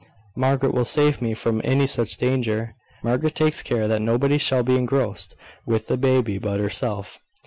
[0.35, 2.73] "Margaret will save me from any such danger.
[3.03, 5.35] Margaret takes care that nobody shall be engrossed
[5.67, 7.19] with the baby but herself.